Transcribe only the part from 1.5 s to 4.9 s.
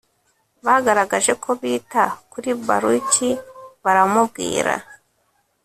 bita kuri Baruki baramubwira